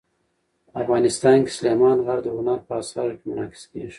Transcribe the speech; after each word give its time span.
افغانستان 0.81 1.37
کې 1.45 1.51
سلیمان 1.59 1.97
غر 2.05 2.19
د 2.23 2.27
هنر 2.37 2.59
په 2.67 2.73
اثار 2.81 3.09
کې 3.17 3.25
منعکس 3.29 3.63
کېږي. 3.71 3.89